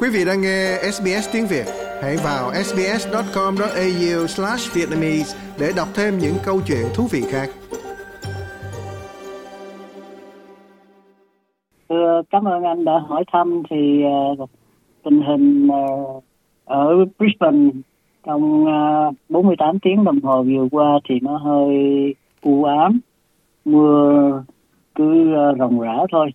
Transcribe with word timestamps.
Quý 0.00 0.08
vị 0.12 0.24
đang 0.24 0.40
nghe 0.40 0.78
SBS 0.92 1.32
tiếng 1.32 1.46
Việt, 1.46 1.66
hãy 2.02 2.16
vào 2.24 2.54
sbs.com.au/vietnamese 2.54 5.38
để 5.60 5.72
đọc 5.76 5.88
thêm 5.94 6.18
những 6.18 6.34
câu 6.44 6.60
chuyện 6.66 6.86
thú 6.94 7.06
vị 7.10 7.22
khác. 7.30 7.48
Thưa, 11.88 12.22
cảm 12.30 12.44
ơn 12.44 12.62
anh 12.62 12.84
đã 12.84 12.98
hỏi 13.08 13.24
thăm 13.32 13.62
thì 13.70 14.04
uh, 14.42 14.50
tình 15.04 15.22
hình 15.22 15.66
uh, 15.66 16.24
ở 16.64 17.04
Brisbane 17.18 17.70
trong 18.26 18.64
uh, 18.64 19.14
48 19.28 19.78
tiếng 19.78 20.04
đồng 20.04 20.20
hồ 20.22 20.42
vừa 20.42 20.68
qua 20.70 20.98
thì 21.08 21.14
nó 21.22 21.36
hơi 21.36 21.74
u 22.42 22.64
ám, 22.64 23.00
mưa 23.64 24.42
cứ 24.94 25.34
uh, 25.50 25.58
ròng 25.58 25.80
rã 25.80 25.96
thôi. 26.12 26.30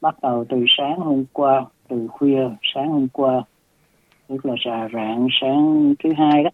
Bắt 0.00 0.16
đầu 0.22 0.44
từ 0.48 0.56
sáng 0.78 1.00
hôm 1.00 1.24
qua 1.32 1.64
từ 1.90 2.06
khuya 2.08 2.48
sáng 2.74 2.88
hôm 2.88 3.08
qua 3.12 3.42
tức 4.28 4.46
là 4.46 4.54
xà 4.64 4.88
rạng 4.94 5.28
sáng 5.40 5.94
thứ 6.04 6.12
hai 6.18 6.44
đó 6.44 6.50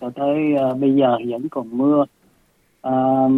cho 0.00 0.10
tới 0.10 0.54
uh, 0.54 0.78
bây 0.80 0.94
giờ 0.94 1.18
vẫn 1.28 1.48
còn 1.48 1.78
mưa. 1.78 2.04
Uh, 2.88 3.32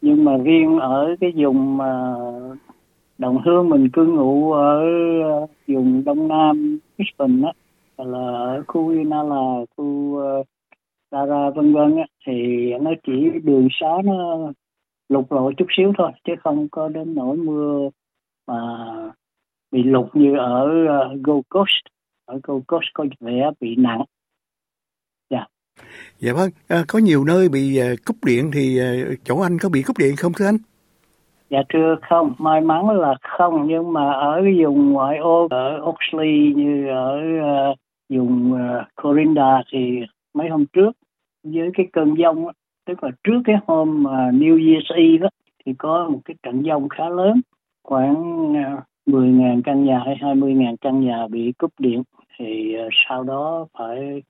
nhưng 0.00 0.24
mà 0.24 0.36
riêng 0.36 0.78
ở 0.78 1.16
cái 1.20 1.32
vùng 1.36 1.78
uh, 1.78 2.58
đồng 3.18 3.42
hương 3.44 3.68
mình 3.68 3.88
cư 3.92 4.06
ngụ 4.06 4.52
ở 4.52 4.82
uh, 5.42 5.50
vùng 5.66 6.04
đông 6.04 6.28
nam 6.28 6.78
Brisbane 6.96 7.42
đó 7.42 7.52
là 8.04 8.28
ở 8.28 8.62
khu 8.66 8.88
Inala 8.88 9.64
khu 9.76 9.84
uh, 9.84 10.46
vân 11.10 11.52
vân 11.54 11.74
vân 11.74 11.96
thì 12.26 12.34
nó 12.80 12.90
chỉ 13.06 13.30
đường 13.44 13.68
xá 13.80 13.88
nó 14.04 14.38
lục 15.08 15.32
lội 15.32 15.54
chút 15.56 15.66
xíu 15.76 15.92
thôi 15.98 16.12
chứ 16.24 16.32
không 16.44 16.68
có 16.68 16.88
đến 16.88 17.14
nỗi 17.14 17.36
mưa 17.36 17.88
mà 18.46 18.56
bị 19.74 19.82
lục 19.82 20.16
như 20.16 20.36
ở 20.36 20.84
uh, 20.84 21.20
Gold 21.24 21.42
Coast. 21.48 21.84
Ở 22.26 22.40
Gold 22.42 22.64
Coast 22.66 22.84
có 22.94 23.04
vẻ 23.20 23.50
bị 23.60 23.76
nặng. 23.76 24.02
Dạ. 25.30 25.46
Dạ 26.18 26.32
vâng 26.32 26.50
à, 26.68 26.84
có 26.88 26.98
nhiều 26.98 27.24
nơi 27.24 27.48
bị 27.48 27.80
uh, 27.80 27.98
cúp 28.06 28.16
điện 28.24 28.50
thì 28.54 28.80
uh, 28.80 29.18
chỗ 29.24 29.40
anh 29.40 29.58
có 29.58 29.68
bị 29.68 29.82
cúp 29.82 29.98
điện 29.98 30.16
không 30.16 30.32
thưa 30.36 30.46
anh? 30.46 30.56
Dạ 31.50 31.62
thưa 31.68 31.96
không. 32.08 32.34
May 32.38 32.60
mắn 32.60 32.90
là 32.90 33.14
không 33.20 33.66
nhưng 33.68 33.92
mà 33.92 34.12
ở 34.12 34.42
vùng 34.62 34.92
ngoại 34.92 35.18
ô 35.18 35.48
ở 35.50 35.80
Oxley 35.82 36.52
như 36.56 36.88
ở 36.88 37.20
uh, 37.70 37.78
vùng 38.08 38.52
uh, 38.52 39.02
Corinda 39.02 39.62
thì 39.72 40.00
mấy 40.34 40.48
hôm 40.48 40.66
trước 40.66 40.92
với 41.42 41.70
cái 41.74 41.86
cơn 41.92 42.14
giông 42.14 42.46
tức 42.86 43.04
là 43.04 43.10
trước 43.24 43.40
cái 43.44 43.56
hôm 43.66 44.04
uh, 44.06 44.34
New 44.34 44.58
Year's 44.58 44.94
Eve 44.94 45.18
đó, 45.18 45.28
thì 45.66 45.72
có 45.78 46.08
một 46.08 46.20
cái 46.24 46.34
trận 46.42 46.62
giông 46.62 46.88
khá 46.88 47.08
lớn 47.08 47.40
khoảng 47.82 48.52
10.000 49.06 49.62
căn 49.64 49.84
nhà 49.84 50.02
hay 50.06 50.16
20.000 50.20 50.76
căn 50.80 51.00
nhà 51.00 51.26
bị 51.30 51.52
cúp 51.58 51.70
điện 51.78 52.02
thì 52.38 52.74
ờ, 52.74 52.88
sau 53.08 53.22
đó 53.22 53.66
phải 53.78 54.22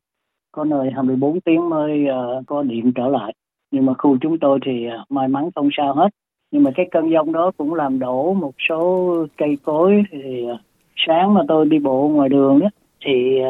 có 0.52 0.64
nơi 0.64 0.90
24 0.94 1.40
tiếng 1.40 1.68
mới 1.68 2.06
ờ, 2.06 2.42
có 2.46 2.62
điện 2.62 2.92
trở 2.94 3.08
lại. 3.08 3.34
Nhưng 3.70 3.86
mà 3.86 3.94
khu 3.98 4.16
chúng 4.20 4.38
tôi 4.38 4.58
thì 4.66 4.86
ờ, 4.86 5.04
may 5.08 5.28
mắn 5.28 5.50
không 5.54 5.68
sao 5.76 5.94
hết. 5.94 6.08
Nhưng 6.50 6.62
mà 6.62 6.70
cái 6.74 6.86
cơn 6.90 7.10
giông 7.10 7.32
đó 7.32 7.50
cũng 7.56 7.74
làm 7.74 7.98
đổ 7.98 8.34
một 8.34 8.54
số 8.68 9.12
cây 9.36 9.56
cối 9.64 10.02
thì 10.10 10.46
sáng 10.96 11.34
mà 11.34 11.40
tôi 11.48 11.66
đi 11.68 11.78
bộ 11.78 12.08
ngoài 12.08 12.28
đường 12.28 12.58
đó 12.58 12.68
thì 13.06 13.40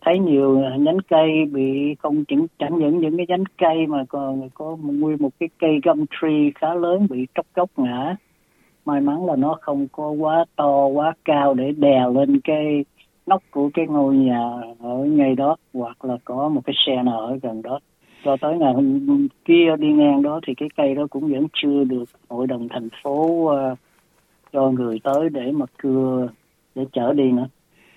thấy 0.00 0.18
nhiều 0.18 0.58
nhánh 0.78 0.98
cây 1.08 1.28
bị 1.52 1.94
không 1.98 2.24
chẳng, 2.28 2.46
chẳng 2.58 2.78
những 2.78 2.98
những 2.98 3.16
cái 3.16 3.26
nhánh 3.28 3.44
cây 3.58 3.86
mà 3.86 4.04
còn 4.08 4.48
có 4.54 4.76
nguyên 4.82 5.16
một 5.20 5.30
cái 5.40 5.48
cây 5.58 5.80
gum 5.84 6.04
tree 6.20 6.50
khá 6.54 6.74
lớn 6.74 7.06
bị 7.10 7.26
tróc 7.34 7.46
gốc 7.54 7.70
ngã 7.76 8.16
may 8.84 9.00
mắn 9.00 9.26
là 9.26 9.36
nó 9.36 9.58
không 9.60 9.88
có 9.92 10.10
quá 10.10 10.44
to 10.56 10.86
quá 10.86 11.12
cao 11.24 11.54
để 11.54 11.72
đè 11.72 12.00
lên 12.14 12.40
cái 12.44 12.84
nóc 13.26 13.42
của 13.50 13.70
cái 13.74 13.86
ngôi 13.86 14.16
nhà 14.16 14.40
ở 14.80 15.04
ngay 15.04 15.34
đó 15.34 15.56
hoặc 15.74 16.04
là 16.04 16.16
có 16.24 16.48
một 16.48 16.60
cái 16.64 16.74
xe 16.86 17.02
nào 17.02 17.20
ở 17.20 17.38
gần 17.42 17.62
đó 17.62 17.78
cho 18.24 18.36
tới 18.40 18.58
ngày 18.58 18.72
hôm 18.74 19.28
kia 19.44 19.76
đi 19.78 19.92
ngang 19.92 20.22
đó 20.22 20.40
thì 20.46 20.54
cái 20.56 20.68
cây 20.76 20.94
đó 20.94 21.06
cũng 21.10 21.32
vẫn 21.32 21.46
chưa 21.62 21.84
được 21.84 22.04
hội 22.28 22.46
đồng 22.46 22.68
thành 22.68 22.88
phố 23.02 23.24
uh, 23.24 23.78
cho 24.52 24.70
người 24.70 25.00
tới 25.04 25.28
để 25.28 25.52
mà 25.52 25.66
cưa 25.78 26.28
để 26.74 26.84
chở 26.92 27.12
đi 27.12 27.32
nữa. 27.32 27.48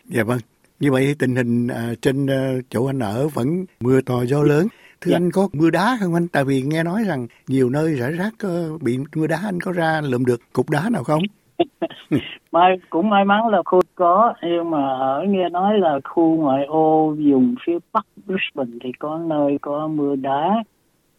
Dạ 0.05 0.23
vâng. 0.23 0.39
Như 0.79 0.91
vậy 0.91 1.15
tình 1.19 1.35
hình 1.35 1.67
uh, 1.67 2.01
trên 2.01 2.25
uh, 2.25 2.65
chỗ 2.69 2.85
anh 2.85 2.99
ở 2.99 3.27
vẫn 3.33 3.65
mưa 3.79 4.01
to 4.01 4.25
gió 4.25 4.43
lớn. 4.43 4.67
Thưa 5.03 5.11
dạ. 5.11 5.17
anh 5.17 5.31
có 5.31 5.47
mưa 5.53 5.69
đá 5.69 5.97
không 5.99 6.13
anh? 6.13 6.27
Tại 6.27 6.43
vì 6.43 6.61
nghe 6.61 6.83
nói 6.83 7.03
rằng 7.07 7.27
nhiều 7.47 7.69
nơi 7.69 7.93
rải 7.93 8.11
rác 8.11 8.33
uh, 8.47 8.81
bị 8.81 8.97
mưa 9.15 9.27
đá 9.27 9.39
anh 9.45 9.59
có 9.59 9.71
ra 9.71 10.01
lượm 10.03 10.25
được 10.25 10.39
cục 10.53 10.69
đá 10.69 10.89
nào 10.89 11.03
không? 11.03 11.21
may 12.51 12.79
cũng 12.89 13.09
may 13.09 13.25
mắn 13.25 13.47
là 13.47 13.61
khu 13.65 13.81
có 13.95 14.33
nhưng 14.41 14.69
mà 14.69 14.87
ở 14.99 15.23
nghe 15.27 15.49
nói 15.49 15.79
là 15.79 15.99
khu 16.03 16.35
ngoại 16.35 16.65
ô 16.65 17.15
vùng 17.25 17.55
phía 17.65 17.77
bắc 17.93 18.05
Brisbane 18.25 18.77
thì 18.83 18.91
có 18.99 19.17
nơi 19.17 19.57
có 19.61 19.87
mưa 19.87 20.15
đá 20.15 20.63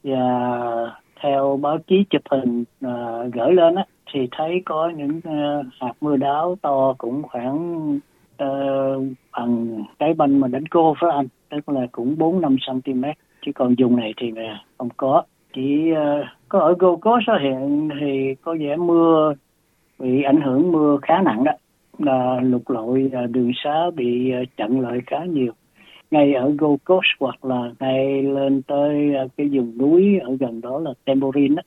và 0.05 0.21
theo 1.23 1.59
báo 1.63 1.79
chí 1.87 2.05
chụp 2.11 2.23
hình 2.31 2.65
uh, 2.87 3.35
gửi 3.35 3.53
lên 3.53 3.75
á 3.75 3.85
thì 4.13 4.21
thấy 4.37 4.63
có 4.65 4.93
những 4.97 5.19
uh, 5.19 5.67
hạt 5.81 5.93
mưa 6.01 6.17
đá 6.17 6.43
to 6.63 6.95
cũng 6.99 7.23
khoảng 7.23 7.89
uh, 8.43 9.03
bằng 9.33 9.83
cái 9.99 10.15
banh 10.15 10.41
mà 10.41 10.49
đánh 10.49 10.67
cô 10.67 10.95
phải 11.01 11.11
anh 11.11 11.27
tức 11.51 11.69
là 11.69 11.87
cũng 11.93 12.19
bốn 12.19 12.41
năm 12.41 12.57
cm 12.67 13.05
chứ 13.45 13.53
còn 13.55 13.75
vùng 13.79 13.97
này 13.97 14.15
thì 14.17 14.33
không 14.79 14.89
có. 14.97 15.23
Chỉ 15.55 15.93
uh, 15.93 16.27
có 16.49 16.61
ở 16.61 16.75
Gold 16.79 17.01
Coast 17.01 17.43
hiện 17.43 17.89
thì 18.01 18.35
có 18.43 18.57
vẻ 18.61 18.77
mưa 18.77 19.35
bị 19.99 20.23
ảnh 20.23 20.41
hưởng 20.41 20.73
mưa 20.73 20.99
khá 21.03 21.23
nặng 21.23 21.45
đó. 21.45 21.53
Là 21.99 22.41
lục 22.41 22.71
lội 22.71 23.11
đường 23.31 23.53
xá 23.65 23.91
bị 23.97 24.31
ờ, 24.31 24.45
chặn 24.57 24.81
lại 24.81 24.99
khá 25.07 25.25
nhiều. 25.25 25.53
Ngay 26.11 26.35
ở 26.35 26.55
Gold 26.59 26.79
Coast 26.85 27.07
hoặc 27.21 27.45
là 27.45 27.71
ngay 27.81 28.23
lên 28.23 28.63
tới 28.63 29.15
ờ, 29.15 29.29
cái 29.37 29.49
vùng 29.53 29.79
núi 29.79 30.19
ở 30.19 30.37
gần 30.41 30.61
đó 30.61 30.79
là 30.79 30.91
Tambourine 31.05 31.55
đó. 31.55 31.63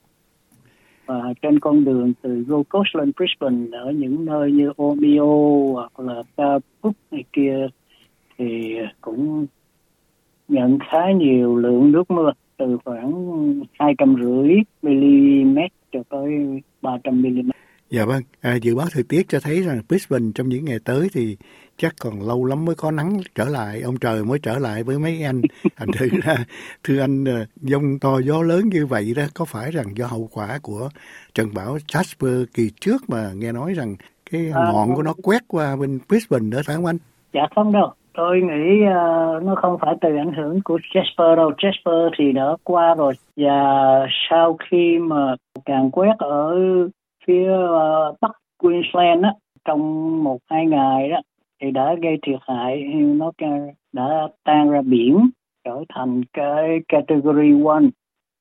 và 1.06 1.34
trên 1.42 1.60
con 1.60 1.84
đường 1.84 2.12
từ 2.22 2.44
Gold 2.48 2.66
Coast 2.68 2.96
lên 2.96 3.12
Brisbane 3.16 3.78
ở 3.78 3.90
những 3.90 4.24
nơi 4.24 4.52
như 4.52 4.72
Omeo 4.76 5.26
hoặc 5.72 6.00
là 6.00 6.22
Caput 6.36 6.96
này 7.10 7.24
kia 7.32 7.68
thì 8.38 8.78
cũng 9.00 9.46
nhận 10.48 10.78
khá 10.90 11.12
nhiều 11.16 11.56
lượng 11.56 11.92
nước 11.92 12.10
mưa 12.10 12.32
từ 12.56 12.78
khoảng 12.84 13.12
hai 13.78 13.94
trăm 13.98 14.16
rưỡi 14.22 14.54
mm 14.82 15.58
cho 15.92 16.00
tới 16.10 16.30
ba 16.82 16.98
trăm 17.04 17.22
mm 17.22 17.50
Dạ 17.90 18.04
vâng, 18.04 18.22
à, 18.40 18.54
dự 18.62 18.76
báo 18.76 18.86
thời 18.92 19.02
tiết 19.08 19.28
cho 19.28 19.40
thấy 19.42 19.62
rằng 19.62 19.80
Brisbane 19.88 20.30
trong 20.34 20.48
những 20.48 20.64
ngày 20.64 20.78
tới 20.84 21.08
thì 21.12 21.36
chắc 21.76 21.94
còn 22.00 22.22
lâu 22.28 22.44
lắm 22.44 22.64
mới 22.64 22.74
có 22.74 22.90
nắng 22.90 23.20
trở 23.34 23.44
lại, 23.44 23.80
ông 23.80 23.96
trời 23.96 24.24
mới 24.24 24.38
trở 24.38 24.58
lại 24.58 24.82
với 24.82 24.98
mấy 24.98 25.22
anh. 25.22 25.42
Thành 25.76 25.88
thử 25.98 26.08
ra, 26.22 26.36
thưa 26.84 27.00
anh, 27.00 27.24
dông 27.56 27.84
à, 27.84 27.98
to 28.00 28.18
gió 28.18 28.42
lớn 28.42 28.68
như 28.68 28.86
vậy 28.86 29.12
đó, 29.16 29.22
có 29.34 29.44
phải 29.44 29.70
rằng 29.70 29.86
do 29.96 30.06
hậu 30.06 30.28
quả 30.32 30.58
của 30.62 30.88
trận 31.34 31.48
bão 31.54 31.76
Jasper 31.76 32.44
kỳ 32.54 32.70
trước 32.80 33.10
mà 33.10 33.30
nghe 33.34 33.52
nói 33.52 33.74
rằng 33.74 33.96
cái 34.30 34.50
à, 34.54 34.72
ngọn 34.72 34.94
của 34.94 35.02
nó 35.02 35.14
quét 35.22 35.42
qua 35.48 35.76
bên 35.76 35.98
Brisbane 36.08 36.44
nữa 36.44 36.60
phải 36.66 36.76
không 36.76 36.86
anh? 36.86 36.98
Dạ 37.32 37.42
không 37.54 37.72
đâu, 37.72 37.92
tôi 38.18 38.40
nghĩ 38.40 38.82
uh, 38.82 39.42
nó 39.42 39.54
không 39.56 39.78
phải 39.80 39.94
từ 40.00 40.16
ảnh 40.16 40.32
hưởng 40.32 40.60
của 40.64 40.78
Jasper 40.94 41.36
đâu. 41.36 41.50
Jasper 41.50 42.10
thì 42.18 42.32
đã 42.32 42.56
qua 42.64 42.94
rồi. 42.94 43.14
Và 43.36 43.52
sau 44.30 44.56
khi 44.70 44.98
mà 44.98 45.34
càng 45.64 45.90
quét 45.90 46.18
ở 46.18 46.56
phía 47.26 47.52
uh, 47.52 48.16
bắc 48.20 48.30
Queensland 48.58 49.24
á 49.24 49.32
trong 49.64 49.80
một 50.24 50.38
hai 50.50 50.66
ngày 50.66 51.08
đó 51.08 51.16
thì 51.62 51.70
đã 51.70 51.94
gây 52.02 52.18
thiệt 52.26 52.38
hại. 52.48 52.84
Nó 52.94 53.32
đã 53.92 54.28
tan 54.44 54.70
ra 54.70 54.82
biển 54.82 55.30
trở 55.64 55.84
thành 55.94 56.22
cái 56.32 56.78
category 56.88 57.64
One. 57.64 57.86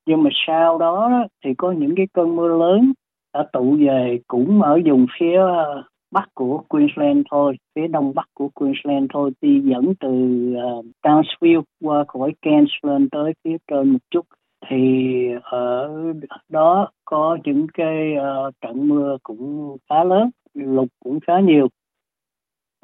Nhưng 0.05 0.23
mà 0.23 0.29
sau 0.47 0.77
đó 0.77 1.25
thì 1.45 1.53
có 1.57 1.71
những 1.71 1.95
cái 1.95 2.07
cơn 2.13 2.35
mưa 2.35 2.47
lớn 2.47 2.93
đã 3.33 3.45
tụ 3.53 3.77
về 3.79 4.19
cũng 4.27 4.61
ở 4.61 4.79
vùng 4.85 5.05
phía 5.19 5.37
ờ, 5.37 5.83
bắc 6.11 6.29
của 6.33 6.63
Queensland 6.67 7.25
thôi, 7.31 7.57
phía 7.75 7.87
đông 7.87 8.13
bắc 8.15 8.27
của 8.33 8.49
Queensland 8.49 9.11
thôi, 9.13 9.31
đi 9.41 9.59
dẫn 9.59 9.93
từ 9.99 10.09
uh, 10.09 10.85
Townsville 11.03 11.61
qua 11.83 12.05
khỏi 12.07 12.33
Cairns 12.41 12.71
lên 12.81 13.09
tới 13.09 13.33
phía 13.43 13.57
trên 13.67 13.89
một 13.89 13.99
chút. 14.11 14.25
Thì 14.69 14.77
ở 15.43 15.89
đó 16.49 16.89
có 17.05 17.37
những 17.43 17.67
cái 17.73 18.13
uh, 18.15 18.53
trận 18.61 18.87
mưa 18.87 19.17
cũng 19.23 19.77
khá 19.89 20.03
lớn 20.03 20.29
lục 20.53 20.87
cũng 21.03 21.19
khá 21.19 21.39
nhiều. 21.39 21.67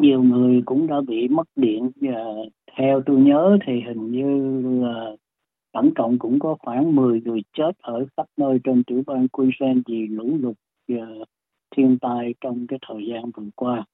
Nhiều 0.01 0.23
người 0.23 0.61
cũng 0.65 0.87
đã 0.87 1.01
bị 1.07 1.27
mất 1.27 1.47
điện 1.55 1.91
và 1.95 2.25
theo 2.77 3.01
tôi 3.05 3.17
nhớ 3.17 3.57
thì 3.67 3.73
hình 3.87 4.11
như 4.11 4.61
là 4.83 5.15
tổng 5.73 5.93
cộng 5.95 6.19
cũng 6.19 6.39
có 6.39 6.55
khoảng 6.59 6.95
10 6.95 7.21
người 7.21 7.41
chết 7.57 7.71
ở 7.81 8.05
khắp 8.17 8.25
nơi 8.37 8.59
trên 8.63 8.83
tiểu 8.83 9.03
bang 9.07 9.27
Queensland 9.27 9.79
vì 9.87 10.07
lũ 10.07 10.37
lụt 10.41 10.55
thiên 11.75 11.97
tai 12.01 12.33
trong 12.41 12.67
cái 12.67 12.79
thời 12.87 13.07
gian 13.09 13.31
vừa 13.37 13.49
qua. 13.55 13.85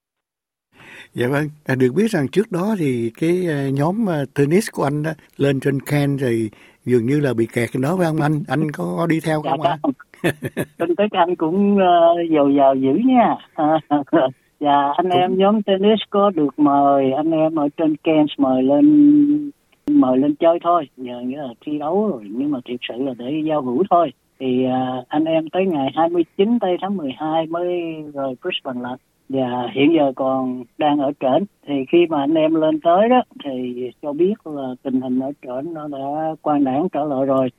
Dạ 1.14 1.28
vâng, 1.28 1.48
à, 1.66 1.76
được 1.76 1.92
biết 1.96 2.12
rằng 2.12 2.28
trước 2.32 2.52
đó 2.52 2.76
thì 2.80 3.12
cái 3.20 3.48
à, 3.50 3.70
nhóm 3.74 4.10
à, 4.10 4.24
tennis 4.36 4.68
của 4.72 4.84
anh 4.84 5.04
đó, 5.04 5.12
lên 5.38 5.60
trên 5.60 5.80
Ken 5.80 6.18
rồi 6.18 6.50
dường 6.86 7.06
như 7.06 7.20
là 7.20 7.34
bị 7.34 7.48
kẹt 7.54 7.70
đó 7.82 7.96
phải 7.98 8.06
không 8.06 8.22
anh? 8.22 8.44
Anh 8.48 8.72
có, 8.72 9.08
đi 9.10 9.20
theo 9.20 9.42
không 9.42 9.62
dạ, 9.64 9.78
ạ? 9.84 10.32
Tin 10.78 10.96
tức 10.96 11.12
anh 11.12 11.36
cũng 11.36 11.76
uh, 11.76 12.32
giàu 12.32 12.50
giàu 12.50 12.76
dữ 12.76 12.94
nha. 13.06 13.36
Dạ, 14.60 14.94
anh 14.98 15.10
em 15.10 15.38
nhóm 15.38 15.62
tennis 15.62 16.00
có 16.10 16.30
được 16.30 16.60
mời 16.60 17.12
anh 17.12 17.32
em 17.32 17.56
ở 17.56 17.70
trên 17.78 17.96
Cairns 17.96 18.34
mời 18.38 18.64
lên 18.64 19.52
mời 19.88 20.18
lên 20.18 20.36
chơi 20.36 20.60
thôi, 20.64 20.90
nhờ 20.98 21.22
nghĩa 21.22 21.38
là 21.38 21.54
thi 21.66 21.80
đấu 21.80 22.10
rồi 22.10 22.24
nhưng 22.32 22.52
mà 22.52 22.60
thực 22.70 22.76
sự 22.90 23.04
là 23.04 23.14
để 23.18 23.32
giao 23.48 23.62
hữu 23.62 23.84
thôi. 23.90 24.12
Thì 24.40 24.66
uh, 24.66 25.08
anh 25.08 25.26
em 25.26 25.50
tới 25.50 25.66
ngày 25.66 25.92
29 25.96 26.60
tây 26.60 26.78
tháng 26.82 26.98
12 26.98 27.46
mới 27.46 27.68
rời 28.14 28.36
Brisbane 28.42 28.82
lại. 28.82 28.98
Và 29.30 29.68
hiện 29.74 29.94
giờ 29.96 30.12
còn 30.16 30.64
đang 30.78 31.00
ở 31.00 31.12
trển. 31.20 31.46
Thì 31.68 31.74
khi 31.92 31.98
mà 32.10 32.20
anh 32.20 32.34
em 32.34 32.56
lên 32.56 32.80
tới 32.80 33.10
đó 33.10 33.22
thì 33.44 33.90
cho 34.02 34.14
biết 34.14 34.34
là 34.46 34.76
tình 34.84 35.02
hình 35.02 35.20
ở 35.20 35.32
trển 35.42 35.74
nó 35.74 35.88
đã 35.88 36.36
quan 36.42 36.64
đảng 36.64 36.88
trở 36.90 37.04
lại 37.04 37.26
rồi. 37.26 37.50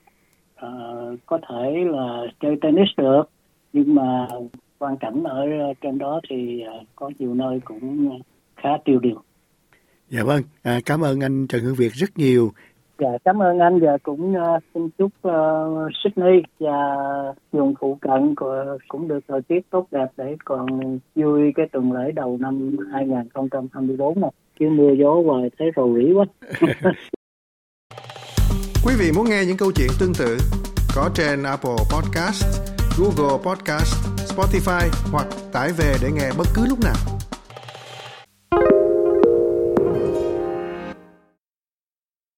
À, 0.56 0.68
có 1.26 1.38
thể 1.48 1.84
là 1.84 2.22
chơi 2.40 2.56
tennis 2.62 2.88
được 2.96 3.30
nhưng 3.72 3.94
mà 3.94 4.26
quan 4.78 4.96
cảnh 4.96 5.24
ở 5.24 5.46
trên 5.80 5.98
đó 5.98 6.20
thì 6.30 6.60
à, 6.60 6.72
có 6.96 7.10
nhiều 7.18 7.34
nơi 7.34 7.60
cũng 7.64 8.20
khá 8.56 8.68
tiêu 8.84 8.98
điều. 8.98 9.22
Dạ 10.08 10.22
vâng. 10.24 10.42
À, 10.62 10.80
cảm 10.86 11.00
ơn 11.00 11.20
anh 11.20 11.46
Trần 11.46 11.60
Hữu 11.60 11.74
Việt 11.74 11.92
rất 11.92 12.18
nhiều. 12.18 12.52
Dạ, 13.00 13.08
cảm 13.24 13.42
ơn 13.42 13.58
anh 13.58 13.80
và 13.80 13.98
cũng 14.02 14.34
uh, 14.34 14.62
xin 14.74 14.88
chúc 14.98 15.10
uh, 15.28 15.90
Sydney 16.04 16.42
và 16.60 16.76
vùng 17.52 17.74
phụ 17.80 17.98
cận 18.00 18.34
cũng 18.88 19.08
được 19.08 19.20
thời 19.28 19.42
tiết 19.42 19.70
tốt 19.70 19.86
đẹp 19.90 20.06
để 20.16 20.36
còn 20.44 20.66
vui 21.14 21.52
cái 21.56 21.66
tuần 21.72 21.92
lễ 21.92 22.12
đầu 22.12 22.38
năm 22.40 22.76
2024 22.92 24.20
này. 24.20 24.30
Chứ 24.60 24.66
mưa 24.70 24.92
gió 24.92 25.14
hoài 25.26 25.50
thấy 25.58 25.70
rầu 25.76 25.96
rĩ 25.96 26.12
quá. 26.12 26.24
Quý 28.86 28.94
vị 28.98 29.12
muốn 29.16 29.24
nghe 29.30 29.44
những 29.46 29.56
câu 29.56 29.72
chuyện 29.74 29.88
tương 30.00 30.14
tự 30.18 30.36
có 30.96 31.10
trên 31.14 31.42
Apple 31.42 31.80
Podcast, 31.92 32.44
Google 32.98 33.38
Podcast, 33.46 33.94
Spotify 34.34 34.88
hoặc 35.12 35.26
tải 35.52 35.68
về 35.78 35.94
để 36.02 36.08
nghe 36.14 36.30
bất 36.38 36.46
cứ 36.54 36.66
lúc 36.68 36.78
nào. 36.84 37.19